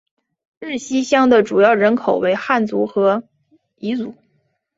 [0.57, 3.17] 日溪乡的主要人口为汉族和
[3.77, 4.15] 畲族。